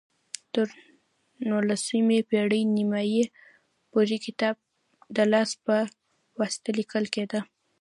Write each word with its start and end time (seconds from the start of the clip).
تر 0.53 0.67
نولسمې 1.49 2.19
پېړۍ 2.29 2.61
نیمايي 2.75 3.23
پورې 3.91 4.17
کتاب 4.25 4.55
د 5.15 5.17
لاس 5.31 5.49
په 5.65 5.75
واسطه 6.39 6.69
لیکل 6.79 7.03
کېده. 7.13 7.39